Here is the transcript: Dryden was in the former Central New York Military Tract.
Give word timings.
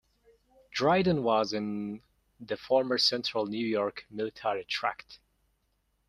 Dryden 0.71 1.21
was 1.21 1.53
in 1.53 2.01
the 2.39 2.57
former 2.57 2.97
Central 2.97 3.45
New 3.45 3.63
York 3.63 4.07
Military 4.09 4.65
Tract. 4.65 5.19